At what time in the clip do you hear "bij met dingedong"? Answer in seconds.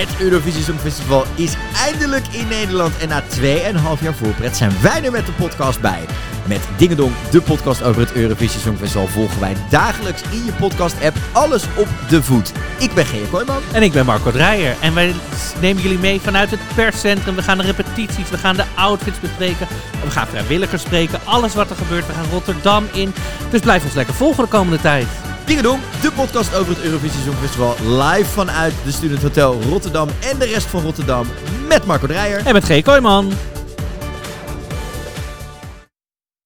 5.80-7.12